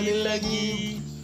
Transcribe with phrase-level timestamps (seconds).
[0.00, 0.64] kembali lagi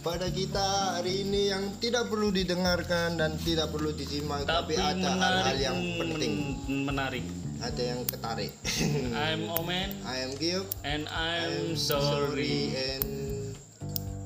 [0.05, 5.57] pada kita hari ini yang tidak perlu didengarkan dan tidak perlu disimak tapi, ada hal-hal
[5.57, 6.61] yang penting.
[6.85, 7.25] menarik.
[7.57, 8.53] Ada yang ketarik.
[9.25, 9.97] I'm Omen.
[10.05, 10.37] I am
[10.85, 13.57] and I'm I'm sorry and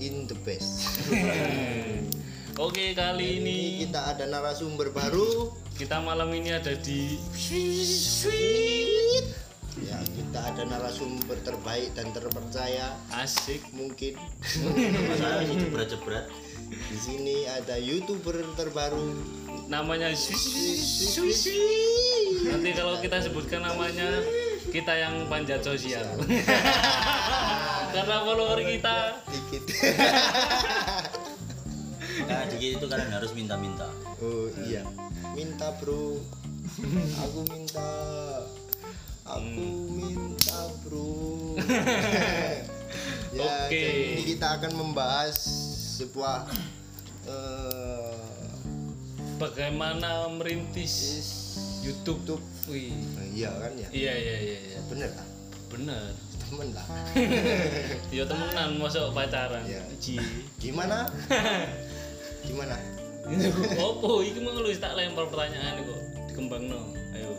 [0.04, 0.84] in the best.
[2.68, 5.56] Oke kali ini kita ada narasumber baru.
[5.80, 7.16] Kita malam ini ada di
[9.80, 9.96] ya
[10.32, 12.96] kita ada narasumber terbaik dan terpercaya.
[13.12, 13.68] Asik.
[13.76, 14.16] Mungkin.
[15.20, 16.32] Saya ini jebret-jebret.
[16.72, 19.12] Di sini ada youtuber terbaru.
[19.68, 20.16] Namanya
[22.48, 24.24] nanti kalau kita sebutkan namanya
[24.72, 26.08] kita yang panjat sosial.
[27.92, 29.20] Karena follower kita.
[29.28, 29.64] dikit.
[32.22, 33.92] Nah dikit itu kalian harus minta-minta.
[34.24, 34.88] Oh iya.
[35.36, 36.20] Minta bro.
[37.20, 37.88] Aku minta
[39.40, 41.12] aku minta bro.
[43.32, 43.80] Ya Oke.
[43.80, 45.40] jadi ini kita akan membahas
[45.96, 46.52] sebuah
[47.32, 48.20] eh,
[49.40, 50.96] bagaimana merintis
[51.80, 52.20] YouTube.
[52.28, 52.44] YouTube.
[52.68, 52.92] Wih.
[53.32, 53.88] iya kan ya?
[53.88, 54.80] Iya iya iya iya.
[54.92, 55.28] Bener lah.
[55.72, 56.12] Bener.
[56.52, 56.86] Temen lah.
[58.16, 59.64] Ya temenan masuk pacaran.
[59.64, 59.80] Iya.
[60.04, 60.20] Ji.
[60.60, 61.08] gimana?
[62.48, 62.76] Gimana?
[63.80, 66.02] Opo, iki mau lu tak lempar pertanyaan kok.
[66.28, 66.92] Dikembang no.
[67.16, 67.32] Ayo,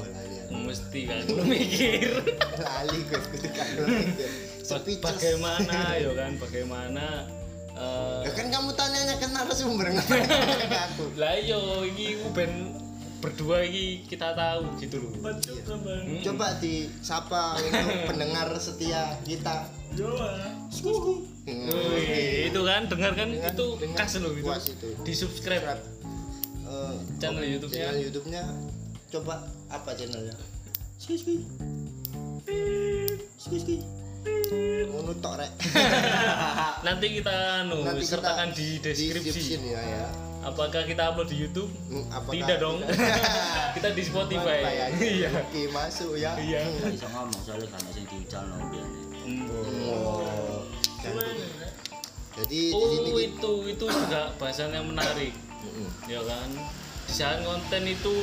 [0.00, 2.10] apa lah ya mesti kan lu mikir.
[2.56, 3.68] lali gue kudu kan
[4.60, 5.00] Speechless.
[5.00, 7.06] bagaimana yo kan bagaimana
[7.70, 9.86] eh Ya kan kamu tanyanya ke narasumber
[10.84, 12.74] aku lah yo iki ku ben
[13.18, 15.10] berdua iki kita tahu gitu loh.
[15.18, 16.22] Mm.
[16.22, 19.66] coba disapa untuk pendengar setia kita
[21.48, 24.44] Wih, itu kan dengar kan Dengan- itu dengan khas loh itu.
[24.44, 24.88] puas itu.
[25.00, 25.64] Di subscribe
[26.62, 27.88] Eh, Channel YouTube-nya.
[27.88, 28.42] channel YouTube-nya
[29.08, 29.34] coba
[29.68, 30.36] apa channelnya
[34.88, 35.52] Ngono tok rek.
[36.86, 39.22] nanti kita anu Nanti kita sertakan di deskripsi.
[39.22, 40.06] description ya ya.
[40.40, 41.70] Apakah kita upload di YouTube?
[41.86, 42.78] Hmm, apakah Tidak dong.
[43.76, 44.58] kita di Spotify.
[44.58, 44.96] Spotify aja.
[44.98, 45.28] Iya.
[45.38, 46.32] Oke, masuk ya.
[46.36, 46.60] Iya.
[46.64, 48.06] nggak bisa ngomong soalnya karena sing
[49.88, 50.64] Oh.
[50.98, 51.36] gantung.
[52.34, 55.88] Jadi di Oh sini kita- itu itu juga bahasan yang menarik, Mm-mm.
[56.06, 56.48] ya kan?
[57.04, 58.14] Desain konten itu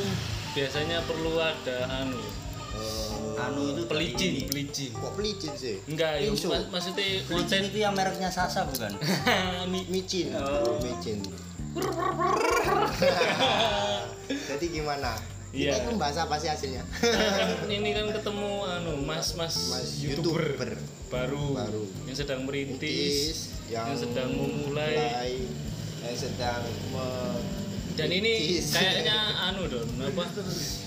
[0.56, 2.20] biasanya perlu ada anu
[2.76, 4.44] Eh, anu itu pelicin, ini.
[4.46, 4.92] pelicin.
[4.92, 5.80] kok pelicin sih?
[5.88, 8.92] Enggak, ya, mak- maksudnya pelicin konten itu yang mereknya Sasa bukan
[9.72, 10.76] Mi- micin, Oh.
[10.80, 11.24] micin.
[14.46, 15.16] Jadi gimana?
[15.52, 15.72] Iya.
[15.74, 16.84] Kita membahas apa sih hasilnya?
[17.00, 20.72] kan ini kan ketemu anu mas-mas Mas youtuber, YouTuber.
[21.08, 21.84] baru, Baru.
[22.04, 25.32] yang sedang merintis, yang, yang sedang memulai mulai,
[26.04, 26.60] yang sedang
[26.92, 27.64] me-
[27.96, 29.18] dan ini kayaknya
[29.52, 29.88] anu don.
[30.04, 30.28] Apa?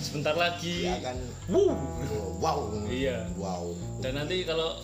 [0.04, 0.84] Sebentar lagi.
[0.84, 1.16] Ya kan
[1.48, 1.72] Wuh.
[2.40, 2.68] wow.
[2.88, 3.32] Iya.
[3.40, 3.72] wow.
[4.04, 4.76] Dan nanti kalau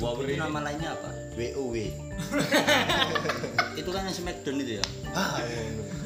[0.00, 1.10] wow itu ini nama lainnya apa?
[1.36, 1.76] Wow
[3.80, 4.84] itu kan yang Smackdown itu ya?
[5.14, 5.38] Hah,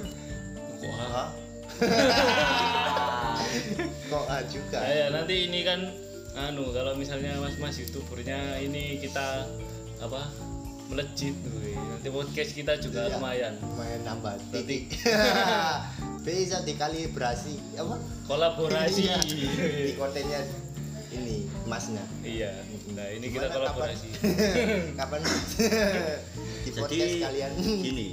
[0.83, 1.09] kok ah?
[1.09, 1.29] Hah?
[4.13, 4.79] kok ah juga?
[4.83, 5.81] Nah, ya nanti ini kan
[6.37, 9.47] anu kalau misalnya mas-mas youtubernya ini kita
[10.01, 10.29] apa
[10.87, 11.77] melejit wih.
[11.77, 13.17] nanti podcast kita juga Iya.
[13.17, 13.55] lumayan.
[13.59, 14.91] lumayan nambah titik
[16.27, 17.97] bisa dikalibrasi apa?
[18.25, 19.03] Kolaborasi.
[19.05, 19.19] Iya.
[19.83, 20.41] di kontennya
[21.13, 22.05] ini masnya.
[22.21, 22.51] Iya
[22.93, 24.09] nah ini kita Gimana, kolaborasi.
[24.99, 25.21] Kapan?
[26.63, 27.53] Di podcast jadi kalian.
[27.59, 28.09] gini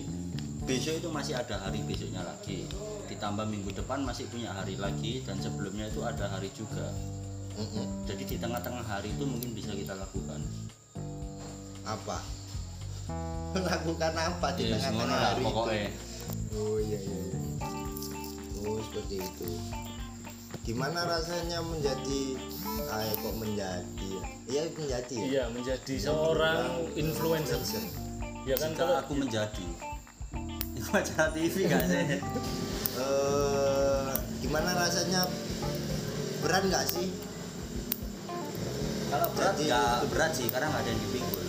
[0.63, 2.66] besok itu masih ada hari besoknya lagi.
[3.06, 6.94] Ditambah minggu depan masih punya hari lagi dan sebelumnya itu ada hari juga.
[7.59, 8.07] Mm-mm.
[8.07, 10.40] jadi di tengah-tengah hari itu mungkin bisa kita lakukan.
[11.84, 12.24] Apa
[13.52, 15.90] melakukan apa di Ya, tengah-tengah hari pokoknya.
[15.90, 15.97] itu
[16.52, 17.38] oh iya iya iya.
[18.62, 19.50] oh seperti itu.
[20.62, 22.22] Gimana rasanya menjadi
[22.88, 24.24] ah kok menjadi ya?
[24.46, 25.25] Iya menjadi ya?
[25.25, 26.62] Iya menjadi seorang
[26.94, 27.58] influencer.
[28.46, 29.66] ya kan jika kalau aku menjadi.
[30.72, 32.06] Itu acara TV gak sih?
[33.00, 35.24] Eh gimana rasanya?
[36.39, 37.07] Berat nggak sih?
[39.07, 40.48] Kalau berat Jadi- ya berat sih.
[40.48, 41.49] Karena nggak ada yang dipikul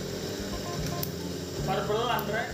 [1.61, 2.47] Parbelan, Rek.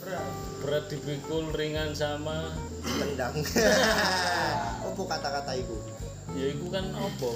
[0.00, 0.28] Berat.
[0.60, 2.52] Berat dipikul ringan sama
[2.84, 3.32] tendang
[4.86, 5.76] apa kata-kata itu
[6.32, 7.30] ya itu kan apa?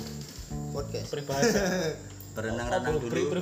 [0.72, 1.60] podcast Peribahasa.
[2.36, 3.34] berenang-renang dulu.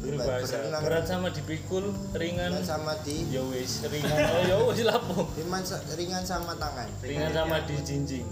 [0.00, 0.80] Berenang.
[0.80, 4.16] Berat sama dipikul, ringan sama di ya wis, ringan.
[4.16, 5.28] Oh ya wis lapo.
[5.36, 8.24] ringan, sa- ringan sama tangan Ringan sama dijinjing.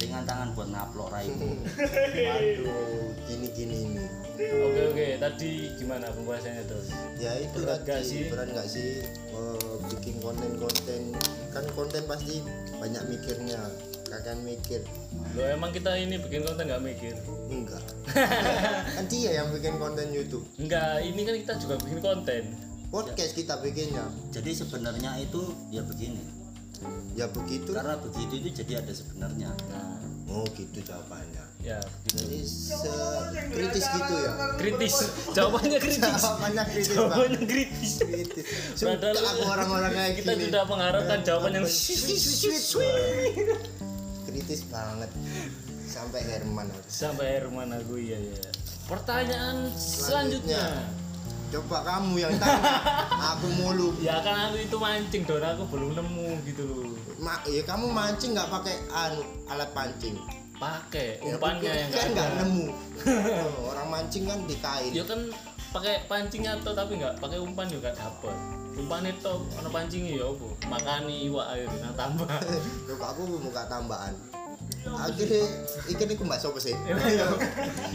[0.00, 1.60] ringan tangan buat ngaplok raimu
[2.24, 4.04] waduh gini gini ini
[4.40, 6.88] Oke oke, tadi gimana pembahasannya terus?
[7.20, 8.32] ya itu Berat nggak sih?
[8.32, 9.04] berat nggak sih?
[9.36, 11.12] Eh, bikin konten-konten.
[11.52, 12.40] Kan konten pasti
[12.80, 13.60] banyak mikirnya.
[14.08, 14.80] Akan mikir.
[15.36, 17.14] Lo emang kita ini bikin konten nggak mikir?
[17.52, 17.84] Enggak.
[18.96, 20.48] Kan dia yang bikin konten YouTube.
[20.56, 22.42] Enggak, ini kan kita juga bikin konten.
[22.88, 26.24] Podcast kita bikinnya jadi sebenarnya itu ya begini.
[27.12, 27.76] Ya begitu.
[27.76, 29.52] Karena begitu itu jadi ada sebenarnya.
[29.68, 30.00] Nah.
[30.32, 32.24] Oh gitu jawabannya ya gitu.
[32.24, 32.40] Jadi
[33.52, 34.30] kritis gitu ya?
[34.56, 34.94] Kritis.
[35.36, 36.00] Jawabannya kritis.
[36.00, 37.92] Jawabannya kritis jawabannya kritis.
[38.00, 38.46] Kritis.
[38.80, 40.44] Padahal aku orang-orang kayak kita gini.
[40.48, 41.66] sudah mengharapkan jawaban yang
[44.30, 45.10] kritis banget.
[45.90, 46.86] Sampai Herman aku.
[46.86, 48.38] sampai Herman aku iya ya
[48.86, 50.86] pertanyaan selanjutnya.
[51.50, 52.62] coba kamu yang tanya.
[53.34, 56.94] Aku mulu ya kan aku itu mancing don aku belum nemu gitu loh.
[57.18, 60.14] Ma ya kamu mancing nggak pakai anu alat pancing
[60.60, 62.66] pakai Ya, umpannya yang kan nggak nemu.
[63.72, 65.20] Orang mancing kan di kain ya kan
[65.72, 68.36] pakai pancing atau tapi nggak pakai umpan juga dapet.
[68.76, 70.46] Umpan itu ono pancingnya ya apa?
[70.68, 72.28] Makani iwak air nah tambah.
[72.92, 74.12] Coba aku buka tambahan?
[74.80, 75.44] Akhirnya
[75.96, 76.76] ikan itu mbak sopo sih?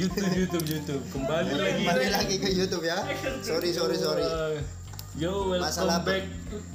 [0.01, 1.03] YouTube YouTube YouTube.
[1.13, 1.81] Kembali lagi.
[1.85, 3.05] kembali lagi ke YouTube ya.
[3.45, 4.25] Sorry sorry sorry.
[5.15, 6.27] Yo welcome Masalah back.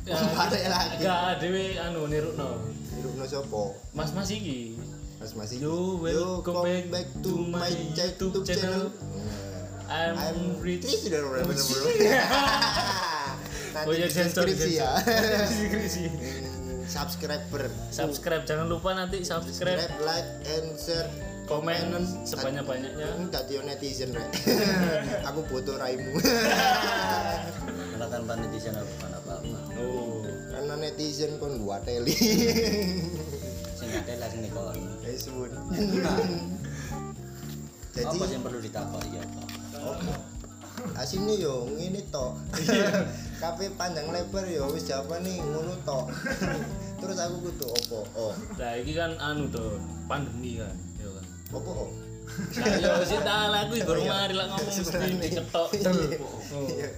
[0.08, 1.02] Ya, Balik lagi.
[1.04, 2.62] gak dewe anu nirukno.
[2.94, 4.78] Hirupno sopo mas mas iki
[5.20, 8.88] Mas Mas Yo, welcome back to my YouTube channel.
[9.84, 10.88] I'm, I'm rich.
[11.04, 11.60] Bener bener
[13.84, 14.96] oh ya sensor deskripsi ya.
[15.44, 17.68] deskripsi Hmm, subscriber.
[17.92, 18.48] Subscribe.
[18.48, 19.92] Jangan lupa nanti subscribe.
[19.92, 21.12] Subscribe like and share.
[21.44, 24.32] Komen sebanyak banyaknya Hmm, tadi netizen rek.
[25.28, 26.16] Aku butuh raimu.
[27.92, 29.58] Karena tanpa netizen aku bukan apa-apa.
[29.84, 30.24] Oh.
[30.48, 32.16] Karena netizen kon dua teli
[33.92, 35.50] ada lah sing kon Eh, sun.
[35.50, 36.18] Nah,
[37.90, 39.42] jadi apa yang perlu ditakok ya apa?
[39.82, 40.14] Opo
[40.96, 42.40] asine yo ngene tok.
[43.42, 46.08] Kafe panjang lebar yo wis jawabane ngono tok.
[47.00, 48.00] Terus aku kudu opo?
[48.16, 48.32] Oh.
[48.56, 49.76] Nah ini kan anu tuh
[50.08, 51.24] pandemi kan ya kan.
[51.52, 51.90] Opo oh?
[52.30, 56.88] Nah yo sih tak aku baru mari lah ngomong mesti diketok iya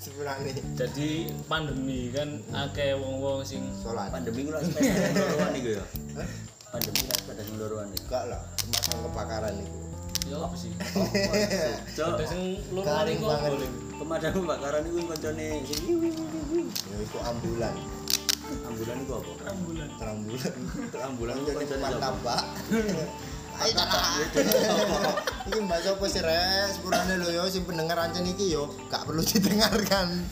[0.00, 0.52] sebenarnya.
[0.80, 4.08] Jadi pandemi kan akeh wong-wong sing sholat.
[4.08, 5.84] Pandemi ku lak sepeda loroan iku ya?
[6.72, 8.04] Pandemi lak sepeda loroan iku.
[8.08, 9.80] Enggak lah kemasan kebakaran itu
[10.28, 10.72] ya apa sih?
[11.96, 13.50] Cok, ada sing iku banget.
[13.52, 13.70] boleh?
[14.00, 15.80] Pemadam kebakaran iku koncone sing
[16.64, 17.74] ya itu ambulan.
[18.66, 19.32] Ambulan iku apa?
[19.52, 19.88] Ambulan.
[20.00, 20.52] Terambulan
[21.12, 21.84] ambulan iku Koncone
[22.24, 22.42] pak
[23.60, 24.02] Ayo cakap.
[25.50, 29.20] Iki mbak sopo sih res, sepurane lho yo sing pendengar ancen iki yo gak perlu
[29.20, 30.24] didengarkan.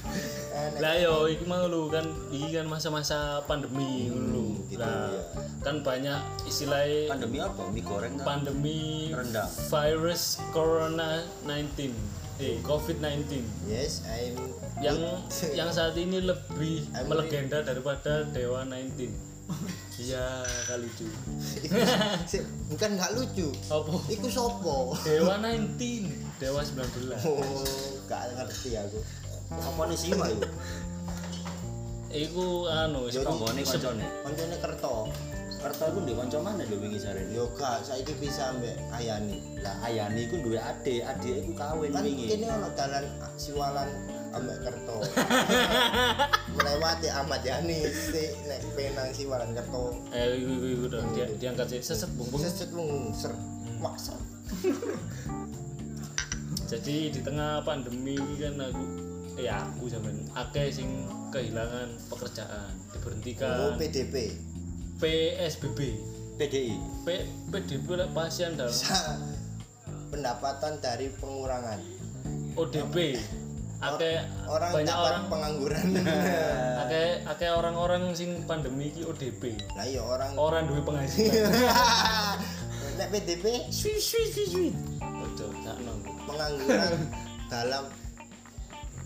[0.79, 5.23] Lah yo iki mau lu kan iki kan masa-masa pandemi dulu gitu, lah iya.
[5.61, 7.63] kan banyak istilahnya pandemi apa?
[7.73, 8.25] Mie goreng ta?
[8.25, 8.81] Pandemi
[9.11, 9.49] Rendang.
[9.49, 11.93] virus corona 19
[12.39, 14.39] eh covid 19 Yes, I'm
[14.79, 14.99] yang
[15.59, 19.28] yang saat ini lebih I'm melegenda daripada dewa 19
[19.99, 20.45] iya
[20.79, 21.07] itu
[22.31, 23.49] Sik, bukan nggak lucu.
[23.67, 24.93] apa Iku sopo?
[25.01, 27.65] dewa 19 dewa 19 Oh,
[28.05, 29.01] gak ngerti aku.
[29.51, 30.25] apa nih sih iku
[32.09, 34.95] Iku anu Yo, tanggane koncone Koncone kerto.
[35.59, 39.41] kerta iku ndek kanca mana lho wingi sarene Yo gak saiki bisa mbek Ayani.
[39.59, 43.05] lah ayane iku duwe adik adik iku kawin Kan wingi kene ono dalan
[43.35, 43.89] siwalan
[44.31, 44.97] ambek kerto.
[46.57, 49.97] Melewati Ahmad Yani sik nek penang siwalan kerto.
[50.11, 53.33] eh iku iku iku dong dia diangkat sih seset bung bung Seset mung ser.
[53.97, 54.19] Ser.
[56.69, 58.85] jadi di tengah pandemi kan aku
[59.39, 60.89] ya aku zaman akeh sing
[61.31, 64.15] kehilangan pekerjaan Oh, diberhentikan PDP.
[64.99, 65.79] PSBB
[66.37, 67.07] PDI P
[67.49, 68.75] PDB lah pasien dalam
[70.11, 71.79] pendapatan dari pengurangan.
[72.59, 73.15] ODP
[73.79, 75.25] akeh Orang banyak dapat orang.
[75.31, 75.87] pengangguran.
[76.83, 81.47] akeh akeh orang-orang sing pandemi iki ODP Lah iya orang orang duwe penghasilan.
[82.99, 84.67] Nek PDP swi swi swi swi
[84.99, 86.99] ojo gak nang pengangguran
[87.53, 87.85] dalam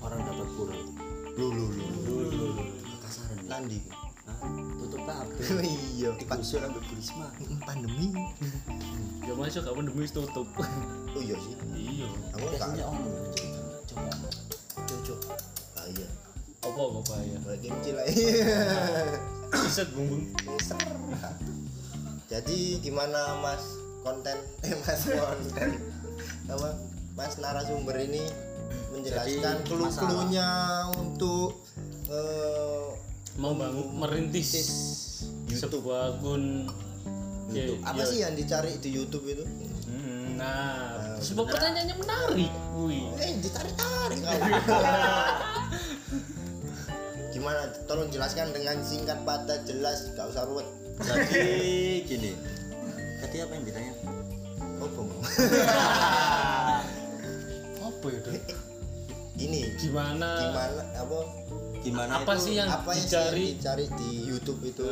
[0.01, 0.77] orang dapat pura.
[1.37, 2.47] Lu lu lu
[2.99, 3.37] kasaran.
[3.45, 3.79] Ya nandi
[4.25, 4.39] Hah?
[4.81, 5.45] tutup kabeh.
[5.53, 6.09] Oh iya.
[6.17, 7.29] Pak digusur ambek Bu Risma
[7.61, 8.09] pandemi.
[9.21, 10.49] Ya masuk gak pandemi tutup.
[11.13, 11.53] Oh iya sih.
[11.77, 12.09] Iya.
[12.33, 12.89] Aku gak
[14.77, 15.21] cocok.
[15.77, 16.09] Ah iya
[16.63, 17.37] apa apa bahaya?
[17.43, 18.07] Balik kimchi lah.
[19.67, 20.25] Iset bung bung.
[20.63, 20.79] Ser.
[22.31, 23.65] jadi gimana mas
[24.07, 24.39] konten?
[24.67, 25.69] Eh mas konten.
[26.49, 26.71] Apa?
[27.13, 28.25] Mas narasumber ini
[28.95, 30.49] menjelaskan clue-cluenya
[30.97, 31.61] untuk
[32.09, 32.89] eh,
[33.37, 34.49] mau bangun merintis
[35.51, 35.83] YouTube.
[35.83, 36.71] sebuah akun.
[37.53, 37.85] Ya, YouTube.
[37.85, 38.09] apa ya.
[38.09, 39.45] sih yang dicari di YouTube itu?
[39.91, 40.92] Hmm, nah
[41.23, 42.53] sebuah pertanyaannya menarik
[42.83, 43.07] wih.
[43.23, 44.21] Eh ditarik-tarik
[47.33, 47.73] gimana?
[47.89, 50.13] Tolong jelaskan dengan singkat padat jelas.
[50.13, 50.69] Gak usah ruwet.
[51.01, 52.37] Jadi gini.
[53.25, 53.93] Tadi apa yang ditanya?
[54.83, 54.91] Oh
[57.87, 58.35] apa ya Don?
[59.39, 59.63] ini.
[59.79, 60.31] Gimana?
[60.39, 60.83] Gimana?
[60.99, 61.19] Apa?
[61.83, 62.43] Gimana apa itu?
[62.47, 63.45] sih yang apa yang dicari?
[63.59, 64.87] dicari di YouTube itu?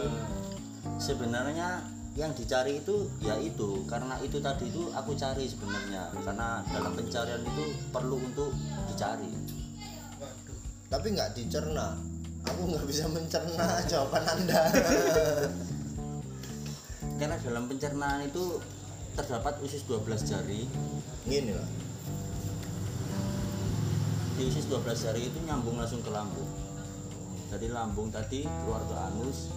[0.98, 1.86] Sebenarnya
[2.20, 6.12] yang dicari itu ya itu karena itu tadi itu aku cari sebenarnya.
[6.20, 8.52] Karena dalam pencarian itu perlu untuk
[8.92, 9.32] dicari.
[10.92, 11.96] Tapi nggak dicerna.
[12.44, 14.68] Aku nggak bisa mencerna jawaban anda.
[17.20, 18.60] Karena dalam pencernaan itu
[19.16, 20.68] terdapat usus 12 jari.
[21.24, 21.68] Gini lah.
[24.36, 26.48] Di usus 12 jari itu nyambung langsung ke lambung.
[27.48, 29.48] Dari lambung tadi keluar ke anus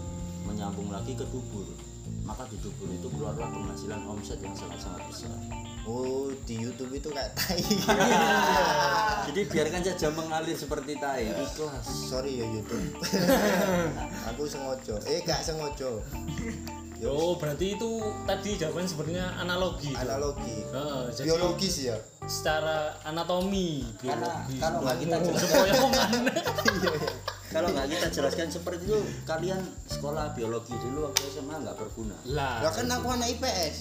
[0.43, 1.92] menyambung lagi ke dubur
[2.23, 5.35] maka di dubur itu keluarlah penghasilan omset yang sangat-sangat besar.
[5.83, 7.59] Oh di YouTube itu kayak tai.
[9.27, 11.27] Jadi biarkan saja mengalir seperti tai.
[11.31, 11.85] Ikhlas.
[11.85, 13.01] Sorry ya YouTube.
[14.33, 15.99] Aku sengojo eh gak sengojo
[17.03, 17.91] oh berarti itu
[18.23, 20.63] tadi jawaban sebenarnya analogi analogi.
[21.11, 21.97] Jadi biologis ya?
[22.23, 26.11] secara anatomi karena biologi kalau nggak kita jelaskan Sempoyongan.
[27.53, 32.17] kalau nggak kita jelaskan seperti itu kalian sekolah biologi dulu waktu SMA nggak berguna.
[32.33, 33.75] Lah kan aku anak IPS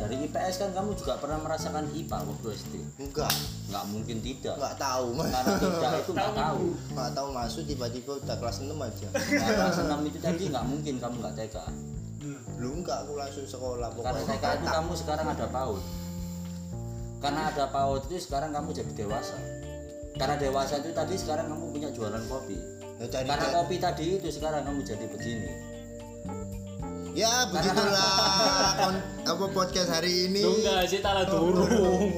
[0.00, 3.34] dari IPS kan kamu juga pernah merasakan IPA waktu SD enggak.
[3.68, 4.54] Nggak mungkin tidak.
[4.56, 5.28] Enggak tahu mas.
[5.34, 6.64] Karena tidak itu nggak tahu.
[6.94, 9.08] nggak tahu masuk tiba-tiba udah kelas 6 aja.
[9.12, 11.56] Nah, kelas 6 itu tadi nggak mungkin kamu nggak TK
[12.60, 13.88] lu enggak aku langsung sekolah.
[13.96, 15.82] Karena TK itu kamu sekarang ada PAUD.
[17.20, 19.59] Karena ada PAUD itu sekarang kamu jadi dewasa
[20.20, 22.60] karena dewasa itu tadi sekarang kamu punya jualan kopi.
[23.00, 25.50] Ya, karena kopi tadi itu sekarang kamu jadi begini.
[27.16, 28.92] Ya begitulah
[29.30, 30.42] apa podcast hari ini?
[30.42, 31.68] Lu enggak sih talah durung.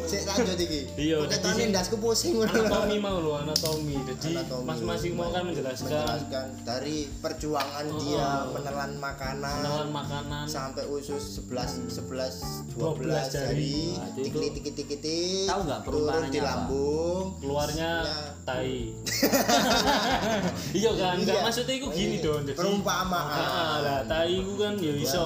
[0.11, 0.81] Sik lanjut iki.
[0.97, 1.17] Iya,
[1.53, 2.49] sing- ndasku pusing ngono.
[2.49, 5.85] anatomi mau lo anatomi jadi masing-masing mau kan menjelaskan.
[5.87, 10.45] Menjelaskan dari perjuangan dia menelan makanan menelan makanan.
[10.47, 13.77] sampai usus 11 11 12 12 jari
[14.17, 15.05] dikit
[15.45, 17.25] Tahu nggak turun perumpamannya di lambung.
[17.39, 18.19] Keluarnya Ya.
[18.43, 18.77] tai.
[20.73, 21.45] Iya kan enggak Iya.
[21.45, 22.25] maksudnya itu gini Iya.
[22.25, 23.43] dong perumpamaan.
[23.43, 25.23] Ah, lah tai itu kan ya iso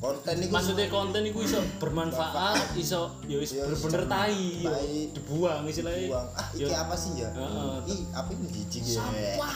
[0.00, 4.72] konten itu maksudnya konten itu iso bermanfaat iso ya wis Ya, wis bener-bener tai ya.
[5.12, 6.08] dibuang istilahnya.
[6.08, 6.64] Buang ah Ya.
[6.64, 7.28] iki apa sih ya?
[7.30, 7.76] Heeh.
[7.86, 8.96] ih apa ini jijik ya?
[8.96, 9.52] Sampah.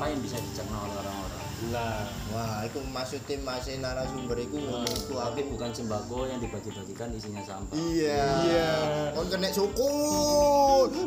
[0.10, 1.19] Yang bisa dicerna oleh orang-orang
[1.68, 7.44] lah wah itu maksudnya masih narasumber itu ngomong itu tapi bukan sembako yang dibagi-bagikan isinya
[7.44, 8.24] sampah Iya.
[8.48, 8.70] Iya.
[9.12, 9.92] Kon kena suku.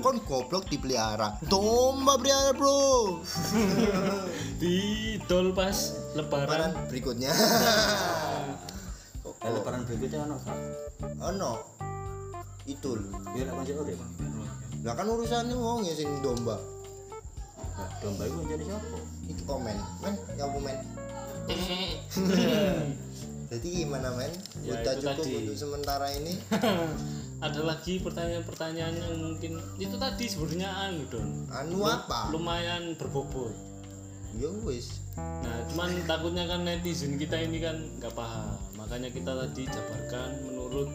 [0.05, 1.41] Kon goblok dipelihara.
[1.50, 3.24] Domba pelihara, Bro.
[4.62, 4.77] di
[5.25, 5.74] dol pas
[6.13, 7.31] lebaran Lebaran berikutnya.
[9.43, 10.53] dan lebaran berikutnya kan apa?
[11.33, 11.53] Ono.
[12.63, 12.95] Itu.
[13.36, 14.00] biar apa aja urip
[14.83, 16.60] Lah kan urusannya wong ya sing domba.
[18.03, 18.98] Domba itu jadi siapa?
[19.25, 19.77] Iki komen.
[20.03, 20.77] Men, apa men?
[23.53, 24.33] Jadi gimana men?
[24.65, 25.33] Ya, Udah itu cukup tadi.
[25.45, 26.33] untuk sementara ini.
[27.43, 32.31] ada lagi pertanyaan-pertanyaan yang mungkin itu tadi sebenarnya anu don Anu apa?
[32.31, 33.51] lumayan berbobot
[34.33, 35.03] Ya wis.
[35.19, 40.88] nah cuman takutnya kan netizen kita ini kan nggak paham makanya kita tadi jabarkan menurut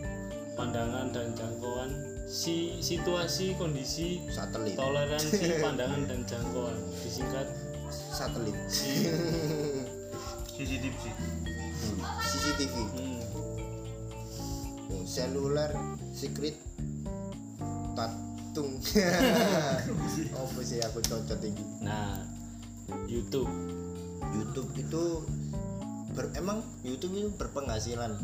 [0.57, 1.93] pandangan dan jangkauan
[2.29, 4.77] si situasi kondisi Satelit.
[4.77, 7.49] toleransi pandangan dan jangkauan disingkat
[7.89, 8.53] Satelit.
[8.69, 9.09] si
[10.59, 11.03] CCTV.
[12.93, 13.17] hmm,
[14.89, 15.73] Oh, Seluler
[16.13, 16.57] secret
[17.95, 18.77] tatung.
[20.35, 21.65] Apa sih aku cocok tinggi?
[21.81, 22.19] nah
[23.05, 23.49] YouTube
[24.33, 25.03] YouTube itu
[26.13, 28.17] ber- emang YouTube itu berpenghasilan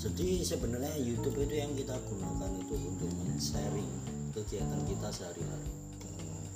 [0.00, 3.92] jadi sebenarnya YouTube itu yang kita gunakan itu untuk men-sharing
[4.32, 5.68] kegiatan kita sehari-hari.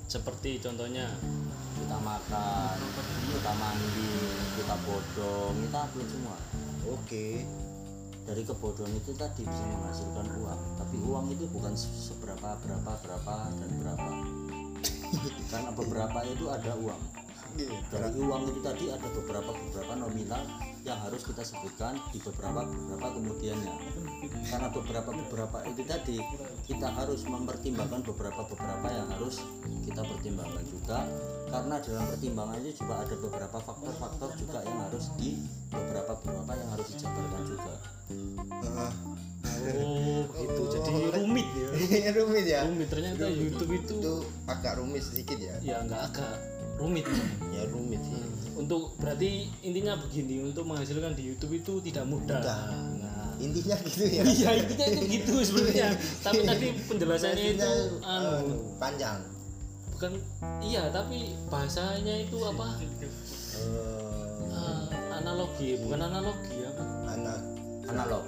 [0.09, 1.13] Seperti contohnya
[1.77, 2.77] kita makan
[3.29, 4.13] kita mandi
[4.57, 6.39] kita bodong kita upload semua.
[6.89, 7.45] Oke.
[8.25, 10.61] Dari kebodohan itu tadi bisa menghasilkan uang.
[10.81, 14.11] Tapi uang itu bukan se- seberapa berapa berapa dan berapa.
[15.53, 17.24] Karena beberapa itu ada uang
[17.55, 20.43] dari uang itu tadi ada beberapa beberapa nominal
[20.83, 23.73] yang harus kita sebutkan di beberapa beberapa kemudiannya
[24.51, 26.19] karena beberapa beberapa itu tadi
[26.65, 29.41] kita harus mempertimbangkan beberapa beberapa yang harus
[29.85, 30.99] kita pertimbangkan juga.
[31.45, 35.39] Karena dalam pertimbangan itu juga ada beberapa faktor-faktor juga yang harus di
[35.71, 37.75] beberapa beberapa yang harus dijabarkan juga.
[39.65, 40.63] Oh gitu.
[40.77, 41.69] Jadi rumit ya?
[42.17, 42.61] Rumit ya?
[42.69, 44.15] Rumit ternyata YouTube itu itu
[44.51, 45.57] agak rumit sedikit ya.
[45.63, 46.35] Ya nggak agak
[46.79, 47.07] rumit.
[47.53, 48.21] Ya rumit sih.
[48.55, 52.39] Untuk berarti intinya begini untuk menghasilkan di YouTube itu tidak mudah.
[52.39, 54.23] Nah, intinya gitu ya.
[54.23, 55.89] Iya intinya itu gitu sebenarnya.
[56.23, 58.29] Tapi tadi penjelasannya itu Intinya, anu.
[58.39, 59.19] anu, panjang.
[59.95, 60.13] Bukan
[60.63, 62.79] iya tapi bahasanya itu apa?
[62.79, 64.15] Eh,
[64.55, 66.85] Eh, analogi analogi bukan analogi apa?
[67.11, 67.41] Anak
[67.91, 68.25] analog